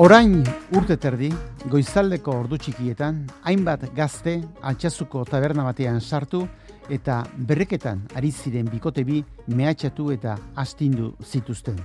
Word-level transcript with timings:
Orain 0.00 0.38
urte 0.72 0.94
terdi, 0.96 1.28
goizaldeko 1.68 2.32
ordu 2.32 2.56
txikietan, 2.56 3.18
hainbat 3.44 3.82
gazte 3.92 4.38
altxazuko 4.64 5.26
taberna 5.28 5.66
batean 5.66 6.00
sartu 6.00 6.40
eta 6.88 7.18
berreketan 7.50 8.06
ari 8.16 8.30
ziren 8.32 8.70
bikote 8.72 9.04
bi 9.04 9.20
mehatxatu 9.52 10.08
eta 10.14 10.38
astindu 10.56 11.10
zituzten. 11.20 11.76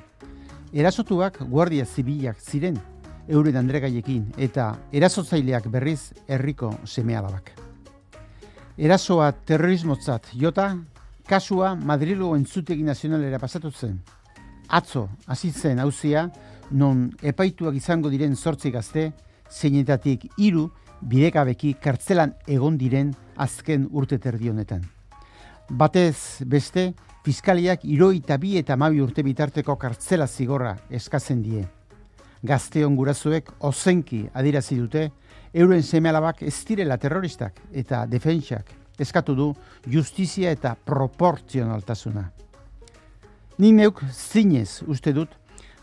Erasotuak 0.72 1.42
guardia 1.52 1.84
zibilak 1.84 2.40
ziren, 2.40 2.80
euren 3.28 3.60
andregaiekin 3.60 4.32
eta 4.48 4.72
erasotzaileak 4.96 5.68
berriz 5.68 6.14
herriko 6.26 6.72
semealabak. 6.88 7.52
Erasoa 8.78 9.34
terrorismotzat 9.44 10.32
jota, 10.40 10.72
kasua 11.28 11.76
Madrilu 11.76 12.32
entzutegi 12.40 12.88
nazionalera 12.88 13.44
pasatu 13.44 13.76
zen. 13.76 14.00
Atzo, 14.70 15.10
hasi 15.28 15.52
zen 15.52 15.80
hauzia, 15.80 16.30
non 16.72 17.10
epaituak 17.22 17.76
izango 17.78 18.10
diren 18.10 18.36
sortzi 18.36 18.72
gazte, 18.72 19.12
zeinetatik 19.52 20.26
hiru 20.38 20.70
bidekabeki 21.02 21.76
kartzelan 21.82 22.34
egon 22.48 22.78
diren 22.78 23.14
azken 23.38 23.88
urte 23.92 24.18
terdi 24.20 24.50
honetan. 24.50 24.84
Batez 25.70 26.46
beste, 26.46 26.94
fiskaliak 27.26 27.86
iroi 27.86 28.20
eta 28.20 28.38
bi 28.38 28.56
eta 28.58 28.78
mabi 28.78 29.02
urte 29.02 29.24
bitarteko 29.26 29.76
kartzela 29.82 30.28
zigorra 30.28 30.76
eskatzen 30.90 31.42
die. 31.42 31.66
Gazteon 32.46 32.96
gurazuek 32.96 33.50
ozenki 33.66 34.26
adirazi 34.34 34.78
dute, 34.78 35.10
euren 35.54 35.84
semealabak 35.84 36.44
ez 36.46 36.58
direla 36.68 36.98
terroristak 36.98 37.62
eta 37.74 38.06
defentsak 38.06 38.74
eskatu 39.00 39.36
du 39.36 39.54
justizia 39.92 40.52
eta 40.52 40.76
proportzionaltasuna. 40.76 42.30
Ni 43.58 43.70
neuk 43.72 44.02
zinez 44.12 44.84
uste 44.84 45.14
dut, 45.16 45.30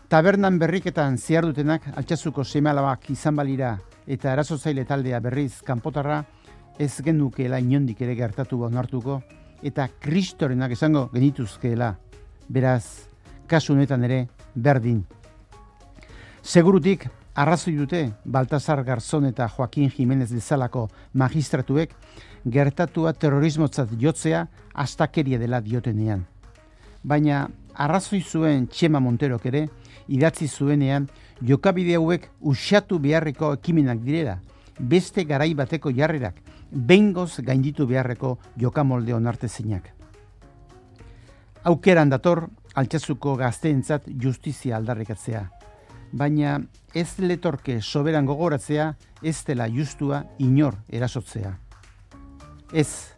tabernan 0.05 0.59
berriketan 0.61 1.15
ziar 1.17 1.47
dutenak 1.47 1.87
altxazuko 1.97 2.43
semealabak 2.45 3.07
izan 3.09 3.33
balira 3.33 3.71
eta 4.05 4.29
erazotzaile 4.35 4.83
taldea 4.85 5.17
berriz 5.19 5.63
kanpotarra 5.65 6.19
ez 6.77 6.91
genukeela 7.01 7.57
inondik 7.57 8.03
ere 8.05 8.13
gertatu 8.19 8.59
onartuko 8.67 9.15
eta 9.65 9.87
kristorenak 9.99 10.75
esango 10.75 11.07
genituzkeela, 11.15 11.95
beraz, 12.47 13.09
kasu 13.47 13.73
honetan 13.73 14.05
ere 14.05 14.27
berdin. 14.53 15.01
Segurutik, 16.43 17.07
arrazoi 17.33 17.73
dute 17.79 18.03
Baltasar 18.23 18.83
Garzon 18.85 19.25
eta 19.31 19.49
Joaquin 19.49 19.89
Jimenez 19.89 20.29
bezalako 20.29 20.91
magistratuek 21.13 21.97
gertatua 22.45 23.15
terrorismotzat 23.17 23.97
jotzea 23.97 24.45
astakeria 24.85 25.41
dela 25.41 25.61
diotenean. 25.61 26.27
Baina 27.03 27.47
arrazoi 27.75 28.21
zuen 28.21 28.67
Txema 28.67 28.99
Monterok 28.99 29.45
ere 29.45 29.67
idatzi 30.07 30.47
zuenean 30.47 31.07
jokabide 31.41 31.95
hauek 31.95 32.29
usatu 32.41 32.99
beharreko 32.99 33.53
ekimenak 33.57 34.01
direla, 34.03 34.37
beste 34.79 35.25
garai 35.25 35.53
bateko 35.53 35.91
jarrerak, 35.91 36.39
bengoz 36.71 37.39
gainditu 37.41 37.87
beharreko 37.87 38.37
jokamolde 38.57 39.13
onartezinak. 39.13 39.89
Aukeran 41.63 42.09
dator, 42.09 42.47
altxazuko 42.75 43.35
gazteentzat 43.39 44.09
justizia 44.19 44.77
aldarrikatzea. 44.77 45.43
Baina 46.13 46.59
ez 46.93 47.17
letorke 47.19 47.79
soberan 47.81 48.25
gogoratzea, 48.25 48.93
ez 49.21 49.37
dela 49.47 49.67
justua 49.71 50.23
inor 50.39 50.75
erasotzea. 50.89 51.53
Ez, 52.73 53.15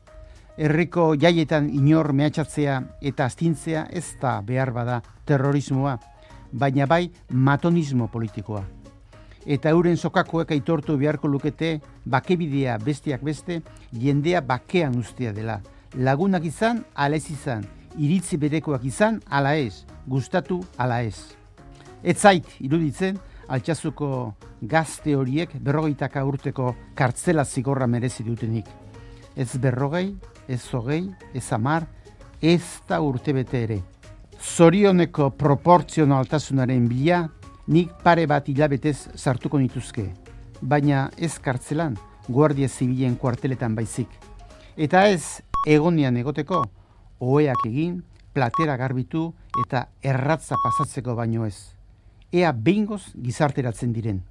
herriko 0.57 1.13
jaietan 1.19 1.67
inor 1.69 2.13
mehatxatzea 2.13 2.79
eta 3.01 3.25
astintzea 3.25 3.85
ez 3.91 4.15
da 4.21 4.39
behar 4.41 4.71
bada 4.71 5.01
terrorismoa, 5.25 5.97
baina 6.51 6.85
bai 6.85 7.11
matonismo 7.29 8.07
politikoa. 8.07 8.63
Eta 9.45 9.69
euren 9.69 9.97
sokakoek 9.97 10.51
aitortu 10.55 10.95
beharko 10.97 11.27
lukete 11.27 11.79
bakebidea 12.05 12.77
bestiak 12.81 13.21
beste, 13.21 13.61
jendea 13.91 14.41
bakean 14.41 14.97
ustea 14.97 15.33
dela. 15.33 15.59
Lagunak 15.95 16.45
izan, 16.45 16.83
ala 16.95 17.15
ez 17.15 17.29
izan, 17.29 17.65
iritzi 17.97 18.37
berekoak 18.37 18.83
izan, 18.85 19.21
ala 19.29 19.55
ez, 19.55 19.85
gustatu, 20.07 20.63
ala 20.77 21.01
ez. 21.03 21.35
Ez 22.01 22.17
zait, 22.17 22.47
iruditzen, 22.59 23.19
altxazuko 23.47 24.09
gazte 24.61 25.13
horiek 25.15 25.53
berrogeitaka 25.61 26.23
urteko 26.25 26.73
kartzela 26.95 27.45
zigorra 27.45 27.87
merezi 27.87 28.23
dutenik. 28.23 28.65
Ez 29.35 29.57
berrogei, 29.61 30.15
ez 30.47 30.61
zogei, 30.61 31.09
ez 31.33 31.51
amar, 31.53 31.87
ez 32.41 32.63
da 32.87 33.01
urte 33.01 33.33
bete 33.33 33.63
ere. 33.63 33.79
Zorioneko 34.39 35.29
proportzionaltasunaren 35.37 36.87
bila, 36.87 37.23
nik 37.67 37.93
pare 38.03 38.27
bat 38.27 38.47
hilabetez 38.47 38.97
sartuko 39.15 39.59
nituzke. 39.59 40.11
Baina 40.61 41.09
ez 41.17 41.37
kartzelan, 41.39 41.95
guardia 42.27 42.67
zibilen 42.69 43.15
kuarteletan 43.15 43.75
baizik. 43.75 44.09
Eta 44.77 45.07
ez 45.07 45.41
egonian 45.67 46.17
egoteko, 46.17 46.63
oeak 47.19 47.65
egin, 47.65 48.03
platera 48.35 48.75
garbitu 48.77 49.29
eta 49.63 49.87
erratza 50.03 50.59
pasatzeko 50.63 51.15
baino 51.15 51.45
ez. 51.47 51.71
Ea 52.35 52.51
behingoz 52.51 53.13
gizarteratzen 53.15 53.93
diren. 53.95 54.25